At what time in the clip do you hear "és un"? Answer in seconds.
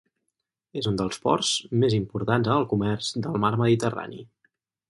0.79-0.97